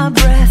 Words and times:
my 0.00 0.08
breath 0.08 0.49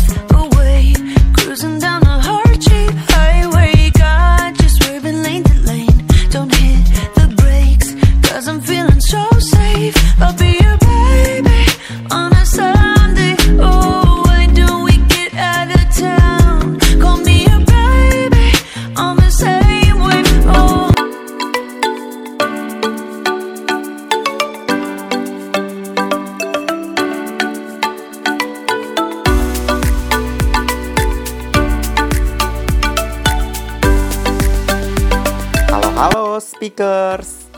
speakers. 36.69 37.49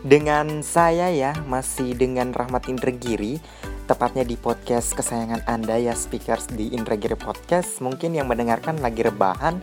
Dengan 0.00 0.64
saya 0.64 1.12
ya 1.12 1.36
masih 1.44 1.92
dengan 1.92 2.32
Rahmat 2.32 2.72
Indragiri. 2.72 3.36
Tepatnya 3.84 4.24
di 4.24 4.40
podcast 4.40 4.96
kesayangan 4.96 5.44
Anda 5.44 5.76
ya 5.76 5.92
speakers 5.92 6.48
di 6.48 6.72
Indragiri 6.72 7.12
Podcast. 7.12 7.84
Mungkin 7.84 8.16
yang 8.16 8.24
mendengarkan 8.24 8.80
lagi 8.80 9.04
rebahan 9.04 9.60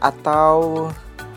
Atau 0.00 0.88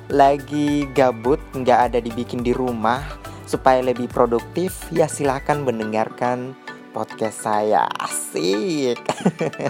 lagi 0.08 0.88
gabut 0.96 1.44
nggak 1.52 1.92
ada 1.92 2.00
dibikin 2.00 2.48
di 2.48 2.56
rumah 2.56 3.04
Supaya 3.44 3.84
lebih 3.84 4.08
produktif 4.08 4.88
ya 4.96 5.12
silahkan 5.12 5.60
mendengarkan 5.60 6.56
podcast 6.96 7.44
saya. 7.44 7.92
Asik. 8.00 9.04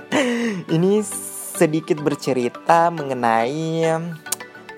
Ini 0.77 1.01
sedikit 1.57 2.05
bercerita 2.05 2.93
mengenai 2.93 3.97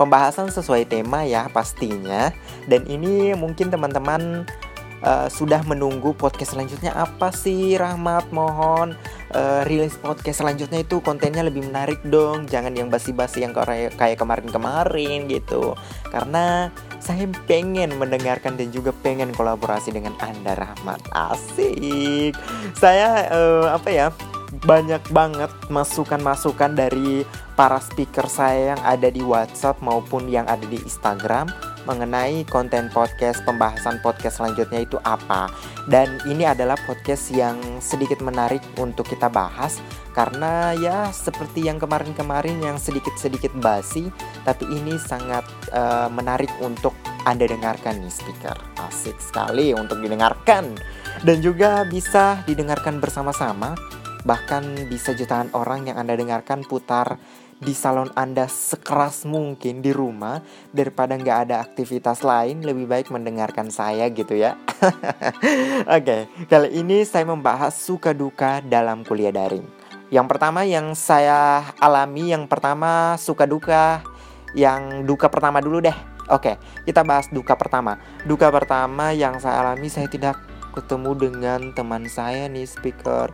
pembahasan 0.03 0.51
sesuai 0.51 0.91
tema 0.91 1.23
ya 1.23 1.47
pastinya. 1.47 2.35
Dan 2.67 2.83
ini 2.91 3.31
mungkin 3.39 3.71
teman-teman 3.71 4.43
eh, 4.99 5.27
sudah 5.31 5.63
menunggu 5.63 6.11
podcast 6.11 6.51
selanjutnya 6.51 6.91
apa 6.91 7.31
sih 7.31 7.79
Rahmat? 7.79 8.27
Mohon 8.35 8.99
eh, 9.31 9.63
rilis 9.63 9.95
podcast 9.95 10.43
selanjutnya 10.43 10.83
itu 10.83 10.99
kontennya 10.99 11.47
lebih 11.47 11.63
menarik 11.63 12.03
dong. 12.03 12.51
Jangan 12.51 12.75
yang 12.75 12.91
basi-basi 12.91 13.47
yang 13.47 13.55
kayak 13.95 14.19
kemarin-kemarin 14.19 15.31
gitu. 15.31 15.79
Karena 16.11 16.67
saya 16.99 17.23
pengen 17.47 17.95
mendengarkan 17.95 18.59
dan 18.59 18.71
juga 18.75 18.91
pengen 19.03 19.31
kolaborasi 19.31 19.95
dengan 19.95 20.15
Anda 20.19 20.59
Rahmat. 20.59 20.99
Asik. 21.15 22.35
Saya 22.75 23.31
eh, 23.31 23.67
apa 23.71 23.87
ya 23.87 24.07
banyak 24.61 25.01
banget 25.09 25.49
masukan-masukan 25.73 26.77
dari 26.77 27.25
para 27.57 27.81
speaker 27.81 28.29
saya 28.29 28.77
yang 28.77 28.81
ada 28.85 29.09
di 29.09 29.21
WhatsApp 29.25 29.81
maupun 29.81 30.29
yang 30.29 30.45
ada 30.45 30.65
di 30.65 30.77
Instagram 30.81 31.49
mengenai 31.83 32.47
konten 32.47 32.87
podcast 32.95 33.43
pembahasan 33.43 33.99
podcast 33.99 34.39
selanjutnya 34.39 34.87
itu 34.87 34.95
apa. 35.03 35.51
Dan 35.89 36.15
ini 36.23 36.47
adalah 36.47 36.79
podcast 36.87 37.33
yang 37.35 37.59
sedikit 37.83 38.23
menarik 38.23 38.63
untuk 38.79 39.07
kita 39.11 39.27
bahas 39.27 39.83
karena 40.15 40.71
ya 40.77 41.09
seperti 41.11 41.67
yang 41.67 41.81
kemarin-kemarin 41.81 42.61
yang 42.61 42.77
sedikit-sedikit 42.79 43.51
basi 43.59 44.07
tapi 44.47 44.63
ini 44.69 44.95
sangat 44.95 45.43
eh, 45.73 46.07
menarik 46.13 46.51
untuk 46.63 46.95
Anda 47.27 47.49
dengarkan 47.51 47.99
nih 47.99 48.13
speaker. 48.13 48.55
Asik 48.79 49.19
sekali 49.19 49.75
untuk 49.75 49.99
didengarkan 49.99 50.75
dan 51.23 51.37
juga 51.39 51.83
bisa 51.87 52.43
didengarkan 52.47 52.99
bersama-sama 53.03 53.75
bahkan 54.23 54.63
bisa 54.87 55.11
jutaan 55.11 55.51
orang 55.51 55.91
yang 55.91 55.99
Anda 55.99 56.15
dengarkan 56.15 56.63
putar 56.63 57.19
di 57.63 57.71
salon 57.71 58.11
Anda 58.19 58.51
sekeras 58.51 59.23
mungkin 59.23 59.79
di 59.79 59.95
rumah 59.95 60.43
daripada 60.75 61.15
nggak 61.15 61.37
ada 61.47 61.63
aktivitas 61.63 62.19
lain 62.21 62.59
lebih 62.59 62.91
baik 62.91 63.07
mendengarkan 63.07 63.71
saya 63.71 64.11
gitu 64.11 64.35
ya. 64.35 64.59
Oke, 65.95 66.27
kali 66.51 66.69
ini 66.75 67.07
saya 67.07 67.23
membahas 67.23 67.71
suka 67.71 68.11
duka 68.11 68.59
dalam 68.63 69.07
kuliah 69.07 69.31
daring. 69.31 69.63
Yang 70.11 70.27
pertama 70.29 70.67
yang 70.67 70.93
saya 70.93 71.71
alami 71.79 72.35
yang 72.35 72.45
pertama 72.45 73.15
suka 73.17 73.47
duka 73.47 74.03
yang 74.53 75.07
duka 75.07 75.31
pertama 75.31 75.63
dulu 75.63 75.81
deh. 75.81 75.95
Oke, 76.31 76.55
kita 76.87 77.03
bahas 77.03 77.27
duka 77.31 77.55
pertama. 77.55 77.99
Duka 78.23 78.47
pertama 78.51 79.11
yang 79.11 79.39
saya 79.39 79.59
alami 79.59 79.91
saya 79.91 80.07
tidak 80.07 80.39
ketemu 80.73 81.11
dengan 81.29 81.59
teman 81.75 82.09
saya 82.09 82.49
nih 82.49 82.65
speaker 82.65 83.29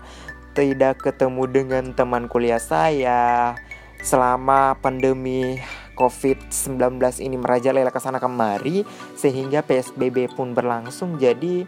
tidak 0.59 0.99
ketemu 0.99 1.47
dengan 1.47 1.95
teman 1.95 2.27
kuliah 2.27 2.59
saya. 2.59 3.55
Selama 4.03 4.75
pandemi 4.83 5.55
COVID-19 5.95 6.99
ini 7.23 7.39
merajalela 7.39 7.95
ke 7.95 7.99
sana 8.03 8.19
kemari 8.19 8.83
sehingga 9.15 9.63
PSBB 9.63 10.35
pun 10.35 10.51
berlangsung 10.51 11.15
jadi 11.15 11.63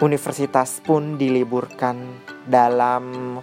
universitas 0.00 0.80
pun 0.80 1.20
diliburkan 1.20 2.00
dalam 2.48 3.36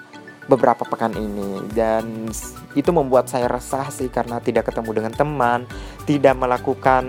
beberapa 0.50 0.82
pekan 0.82 1.14
ini. 1.14 1.62
Dan 1.70 2.26
itu 2.74 2.90
membuat 2.90 3.30
saya 3.30 3.46
resah 3.46 3.86
sih 3.94 4.10
karena 4.10 4.42
tidak 4.42 4.74
ketemu 4.74 4.98
dengan 4.98 5.14
teman, 5.14 5.70
tidak 6.10 6.34
melakukan 6.42 7.06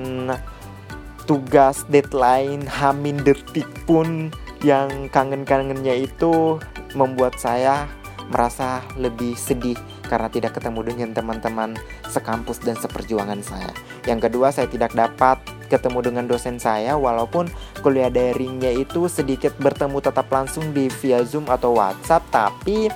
tugas 1.25 1.89
deadline 1.89 2.69
hamin 2.69 3.17
detik 3.25 3.69
pun 3.89 4.29
yang 4.63 5.11
kangen-kangennya 5.11 6.07
itu 6.07 6.59
membuat 6.95 7.39
saya 7.41 7.89
merasa 8.31 8.81
lebih 8.97 9.35
sedih 9.35 9.77
karena 10.07 10.29
tidak 10.31 10.57
ketemu 10.57 10.81
dengan 10.89 11.11
teman-teman 11.13 11.77
sekampus 12.09 12.63
dan 12.63 12.79
seperjuangan 12.79 13.41
saya. 13.45 13.73
Yang 14.09 14.31
kedua, 14.31 14.49
saya 14.55 14.69
tidak 14.71 14.95
dapat 14.97 15.41
ketemu 15.73 15.99
dengan 16.05 16.25
dosen 16.29 16.61
saya 16.61 17.01
walaupun 17.01 17.49
kuliah 17.81 18.13
daringnya 18.13 18.77
itu 18.77 19.09
sedikit 19.09 19.57
bertemu 19.57 20.05
tetap 20.05 20.29
langsung 20.29 20.77
di 20.77 20.93
via 21.01 21.25
Zoom 21.25 21.49
atau 21.49 21.73
WhatsApp 21.81 22.29
tapi 22.29 22.93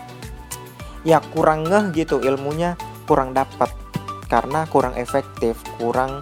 ya 1.00 1.24
kurang 1.32 1.64
ngeh 1.64 2.04
gitu 2.04 2.20
ilmunya 2.20 2.76
kurang 3.08 3.32
dapat 3.32 3.72
karena 4.28 4.68
kurang 4.68 4.92
efektif, 5.00 5.56
kurang 5.80 6.20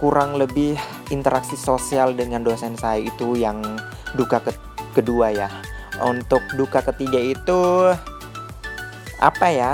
kurang 0.00 0.40
lebih 0.40 0.80
interaksi 1.12 1.60
sosial 1.60 2.16
dengan 2.16 2.40
dosen 2.40 2.72
saya 2.72 3.04
itu 3.04 3.36
yang 3.36 3.60
duka 4.16 4.40
ke- 4.40 4.56
kedua 4.96 5.28
ya. 5.28 5.50
Untuk 6.00 6.40
duka 6.56 6.80
ketiga 6.80 7.20
itu 7.20 7.92
apa 9.20 9.46
ya? 9.52 9.72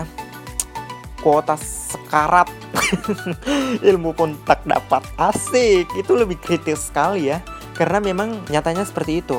Kuota 1.22 1.54
sekarat. 1.58 2.50
Ilmu 3.88 4.14
pun 4.14 4.34
tak 4.42 4.66
dapat. 4.66 5.06
Asik. 5.18 5.86
Itu 5.94 6.18
lebih 6.18 6.38
kritis 6.42 6.90
sekali 6.90 7.30
ya. 7.30 7.42
Karena 7.74 8.02
memang 8.02 8.42
nyatanya 8.50 8.82
seperti 8.82 9.22
itu. 9.22 9.38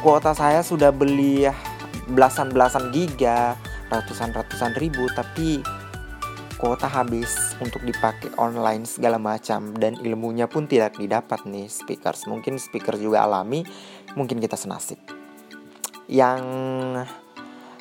Kuota 0.00 0.32
saya 0.32 0.64
sudah 0.64 0.94
beli 0.94 1.44
belasan-belasan 2.10 2.90
giga, 2.90 3.54
ratusan-ratusan 3.92 4.74
ribu, 4.80 5.06
tapi 5.14 5.62
kuota 6.60 6.84
habis 6.84 7.56
untuk 7.64 7.80
dipakai 7.88 8.36
online 8.36 8.84
segala 8.84 9.16
macam 9.16 9.72
dan 9.80 9.96
ilmunya 10.04 10.44
pun 10.44 10.68
tidak 10.68 10.98
didapat 11.00 11.40
nih 11.48 11.68
speakers. 11.70 12.28
Mungkin 12.28 12.60
speaker 12.60 13.00
juga 13.00 13.24
alami, 13.24 13.64
mungkin 14.12 14.40
kita 14.42 14.60
senasib. 14.60 15.19
Yang 16.10 16.42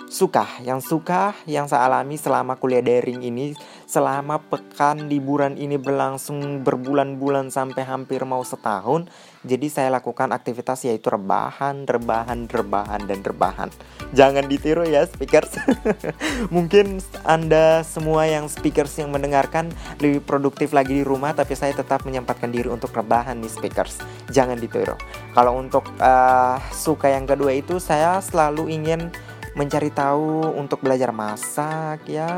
suka, 0.09 0.50
yang 0.66 0.81
suka 0.81 1.38
yang 1.46 1.70
saya 1.70 1.86
alami 1.86 2.18
selama 2.18 2.58
kuliah 2.58 2.81
daring 2.81 3.22
ini, 3.22 3.53
selama 3.86 4.42
pekan 4.42 5.06
liburan 5.06 5.56
ini 5.56 5.78
berlangsung 5.78 6.66
berbulan-bulan 6.66 7.53
sampai 7.53 7.86
hampir 7.86 8.25
mau 8.25 8.42
setahun. 8.42 9.06
Jadi 9.40 9.72
saya 9.72 9.88
lakukan 9.94 10.36
aktivitas 10.36 10.84
yaitu 10.84 11.08
rebahan, 11.08 11.88
rebahan, 11.88 12.50
rebahan 12.52 13.08
dan 13.08 13.24
rebahan. 13.24 13.72
Jangan 14.11 14.52
ditiru 14.52 14.84
ya 14.84 15.08
speakers. 15.08 15.56
Mungkin 16.55 17.00
Anda 17.23 17.88
semua 17.88 18.28
yang 18.28 18.52
speakers 18.52 19.00
yang 19.00 19.16
mendengarkan 19.16 19.72
lebih 20.03 20.28
produktif 20.28 20.76
lagi 20.76 21.00
di 21.00 21.05
rumah 21.08 21.32
tapi 21.32 21.55
saya 21.55 21.72
tetap 21.72 22.03
menyempatkan 22.03 22.52
diri 22.52 22.67
untuk 22.67 22.91
rebahan 22.91 23.40
nih 23.40 23.47
speakers. 23.47 24.03
Jangan 24.28 24.59
ditiru. 24.59 25.00
Kalau 25.32 25.55
untuk 25.55 25.88
eh, 26.02 26.58
suka 26.76 27.08
yang 27.08 27.23
kedua 27.23 27.55
itu 27.55 27.79
saya 27.79 28.20
selalu 28.20 28.67
ingin 28.76 29.08
mencari 29.57 29.90
tahu 29.90 30.53
untuk 30.57 30.81
belajar 30.84 31.09
masak 31.13 32.05
ya 32.05 32.29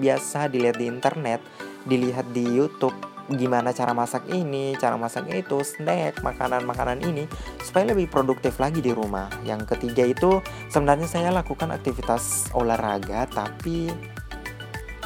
biasa 0.00 0.48
dilihat 0.52 0.76
di 0.76 0.86
internet, 0.88 1.40
dilihat 1.88 2.28
di 2.32 2.44
YouTube 2.44 3.12
gimana 3.30 3.70
cara 3.70 3.94
masak 3.94 4.28
ini, 4.28 4.74
cara 4.76 4.98
masak 4.98 5.30
itu, 5.30 5.62
snack, 5.62 6.20
makanan-makanan 6.20 7.00
ini 7.06 7.24
supaya 7.62 7.94
lebih 7.94 8.10
produktif 8.10 8.58
lagi 8.58 8.82
di 8.82 8.90
rumah. 8.90 9.30
Yang 9.46 9.76
ketiga 9.76 10.04
itu 10.04 10.42
sebenarnya 10.68 11.08
saya 11.08 11.30
lakukan 11.30 11.70
aktivitas 11.70 12.50
olahraga 12.52 13.30
tapi 13.30 13.88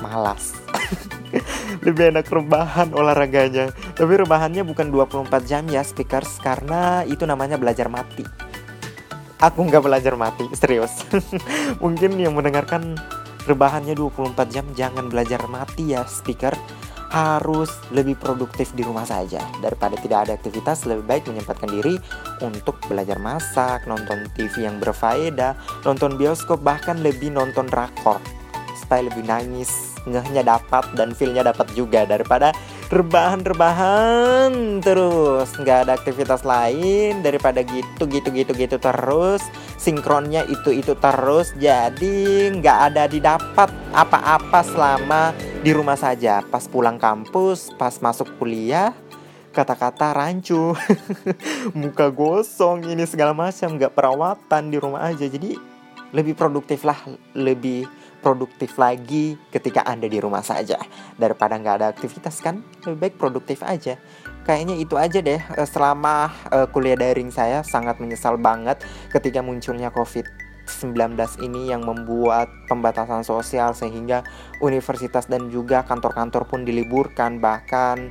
malas. 0.00 0.56
lebih 1.87 2.14
enak 2.14 2.26
rebahan 2.31 2.94
olahraganya. 2.94 3.75
Tapi 3.96 4.12
rebahannya 4.22 4.62
bukan 4.62 4.88
24 4.92 5.28
jam 5.49 5.64
ya 5.66 5.82
speakers 5.82 6.38
karena 6.40 7.02
itu 7.04 7.26
namanya 7.26 7.58
belajar 7.58 7.90
mati. 7.90 8.45
Aku 9.41 9.69
nggak 9.69 9.85
belajar 9.85 10.15
mati 10.17 10.49
serius. 10.56 11.05
Mungkin 11.83 12.17
yang 12.17 12.37
mendengarkan 12.37 12.97
rebahannya 13.44 13.94
24 13.94 14.37
jam 14.53 14.67
jangan 14.73 15.09
belajar 15.09 15.44
mati 15.49 15.93
ya 15.97 16.05
speaker. 16.09 16.53
Harus 17.06 17.71
lebih 17.94 18.19
produktif 18.19 18.75
di 18.75 18.83
rumah 18.83 19.06
saja. 19.06 19.41
Daripada 19.62 19.94
tidak 19.97 20.27
ada 20.27 20.33
aktivitas 20.35 20.85
lebih 20.91 21.06
baik 21.06 21.25
menyempatkan 21.31 21.71
diri 21.71 21.94
untuk 22.43 22.77
belajar 22.91 23.17
masak 23.23 23.87
nonton 23.87 24.27
TV 24.35 24.67
yang 24.67 24.83
berfaedah 24.83 25.55
nonton 25.87 26.19
bioskop 26.19 26.61
bahkan 26.61 26.99
lebih 27.00 27.31
nonton 27.31 27.71
drakor 27.71 28.19
supaya 28.77 29.06
lebih 29.06 29.23
nangis 29.25 29.97
ngehnya 30.06 30.47
dapat 30.47 30.85
dan 30.99 31.15
feelnya 31.15 31.47
dapat 31.47 31.71
juga. 31.79 32.05
Daripada 32.05 32.50
rebahan-rebahan 32.91 34.79
terus. 34.83 35.50
Nggak 35.59 35.79
ada 35.87 35.93
aktivitas 35.99 36.47
lain 36.47 37.23
daripada 37.23 37.62
gitu 37.67 38.06
gitu 38.06 38.29
gitu 38.31 38.53
gitu 38.55 38.77
terus. 38.79 39.43
Sinkronnya 39.79 40.47
itu 40.47 40.71
itu 40.71 40.94
terus. 40.99 41.50
Jadi 41.59 42.50
nggak 42.59 42.79
ada 42.93 43.11
didapat 43.11 43.71
apa-apa 43.91 44.61
selama 44.62 45.35
di 45.62 45.71
rumah 45.75 45.99
saja. 45.99 46.43
Pas 46.47 46.67
pulang 46.71 46.99
kampus 46.99 47.75
pas 47.75 47.94
masuk 47.99 48.31
kuliah 48.38 48.94
kata-kata 49.50 50.15
rancu. 50.15 50.77
Muka 51.79 52.12
gosong 52.15 52.87
ini 52.87 53.03
segala 53.09 53.35
macam. 53.35 53.75
Nggak 53.75 53.94
perawatan 53.94 54.71
di 54.71 54.77
rumah 54.79 55.11
aja. 55.11 55.27
Jadi 55.27 55.59
lebih 56.15 56.38
produktif 56.38 56.87
lah. 56.87 56.99
Lebih 57.35 58.06
produktif 58.20 58.76
lagi 58.80 59.36
ketika 59.52 59.84
Anda 59.84 60.08
di 60.08 60.18
rumah 60.20 60.42
saja. 60.42 60.76
Daripada 61.16 61.56
nggak 61.56 61.76
ada 61.82 61.88
aktivitas 61.92 62.40
kan 62.40 62.64
lebih 62.84 62.98
baik 62.98 63.14
produktif 63.20 63.62
aja. 63.62 63.96
Kayaknya 64.46 64.76
itu 64.78 64.94
aja 64.94 65.18
deh 65.18 65.40
eh, 65.42 65.68
selama 65.68 66.30
uh, 66.54 66.66
kuliah 66.70 66.94
daring 66.94 67.34
saya 67.34 67.66
sangat 67.66 67.98
menyesal 67.98 68.38
banget 68.38 68.82
ketika 69.10 69.42
munculnya 69.42 69.90
covid 69.90 70.26
19 70.66 71.14
ini 71.46 71.70
yang 71.70 71.86
membuat 71.86 72.50
pembatasan 72.66 73.22
sosial 73.22 73.72
sehingga 73.72 74.26
universitas 74.58 75.30
dan 75.30 75.48
juga 75.48 75.86
kantor-kantor 75.86 76.42
pun 76.50 76.66
diliburkan 76.66 77.38
bahkan 77.38 78.10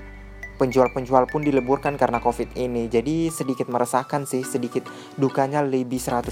penjual-penjual 0.55 1.27
pun 1.27 1.43
dileburkan 1.43 1.99
karena 1.99 2.19
covid 2.23 2.51
ini. 2.55 2.87
Jadi 2.87 3.29
sedikit 3.29 3.67
meresahkan 3.67 4.23
sih 4.23 4.41
sedikit 4.41 4.87
dukanya 5.19 5.61
lebih 5.61 5.99
190 5.99 6.31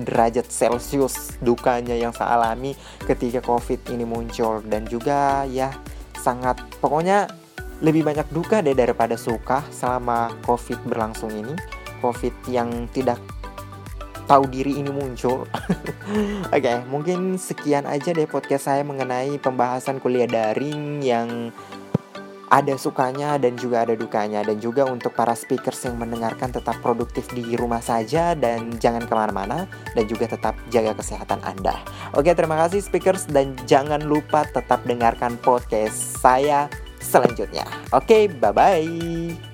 derajat 0.00 0.46
celcius 0.48 1.36
dukanya 1.40 1.96
yang 1.96 2.12
saya 2.12 2.36
alami 2.36 2.76
ketika 3.04 3.40
covid 3.44 3.80
ini 3.92 4.04
muncul. 4.04 4.60
Dan 4.64 4.84
juga 4.86 5.44
ya 5.48 5.72
sangat 6.16 6.60
pokoknya 6.78 7.26
lebih 7.82 8.06
banyak 8.06 8.30
duka 8.30 8.62
deh 8.62 8.78
daripada 8.78 9.18
suka 9.18 9.66
selama 9.74 10.30
covid 10.46 10.78
berlangsung 10.86 11.32
ini. 11.34 11.54
Covid 12.02 12.34
yang 12.50 12.90
tidak 12.90 13.18
tahu 14.26 14.48
diri 14.48 14.80
ini 14.80 14.90
muncul. 14.90 15.44
Oke, 15.46 16.62
okay, 16.62 16.80
mungkin 16.86 17.36
sekian 17.36 17.84
aja 17.84 18.14
deh 18.14 18.26
podcast 18.26 18.70
saya 18.70 18.82
mengenai 18.86 19.38
pembahasan 19.38 19.98
kuliah 19.98 20.30
daring 20.30 21.02
yang 21.02 21.50
ada 22.52 22.76
sukanya 22.76 23.40
dan 23.40 23.56
juga 23.56 23.88
ada 23.88 23.96
dukanya 23.96 24.44
dan 24.44 24.60
juga 24.60 24.84
untuk 24.84 25.16
para 25.16 25.32
speakers 25.32 25.88
yang 25.88 25.96
mendengarkan 25.96 26.52
tetap 26.52 26.76
produktif 26.84 27.24
di 27.32 27.56
rumah 27.56 27.80
saja 27.80 28.36
dan 28.36 28.76
jangan 28.76 29.08
ke 29.08 29.14
mana-mana 29.16 29.64
dan 29.96 30.04
juga 30.04 30.28
tetap 30.28 30.52
jaga 30.68 30.92
kesehatan 30.92 31.40
Anda. 31.48 31.80
Oke 32.12 32.36
terima 32.36 32.60
kasih 32.60 32.84
speakers 32.84 33.24
dan 33.32 33.56
jangan 33.64 34.04
lupa 34.04 34.44
tetap 34.52 34.84
dengarkan 34.84 35.40
podcast 35.40 36.20
saya 36.20 36.68
selanjutnya. 37.00 37.64
Oke 37.96 38.28
bye 38.28 38.52
bye. 38.52 39.51